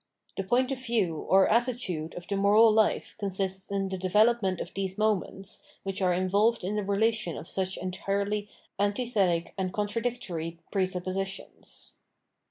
The 0.35 0.43
point 0.43 0.71
of 0.71 0.83
view 0.83 1.15
or 1.29 1.47
attitude 1.47 2.15
of 2.15 2.27
the 2.27 2.35
moral 2.35 2.71
life 2.71 3.15
consists 3.19 3.69
in 3.69 3.87
the 3.89 3.99
development 3.99 4.59
of 4.59 4.73
these 4.73 4.97
moments, 4.97 5.61
which 5.83 6.01
are 6.01 6.11
involved 6.11 6.63
in 6.63 6.75
this 6.75 6.87
relation 6.87 7.37
of 7.37 7.47
such 7.47 7.77
entirely 7.77 8.49
antithetic 8.79 9.53
and 9.59 9.71
contradictory 9.71 10.57
presuppo 10.71 11.13
sitions. 11.13 11.97